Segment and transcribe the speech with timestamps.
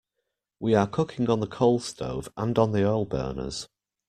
[0.59, 3.67] We are cooking on the coal stove and on the oil burners.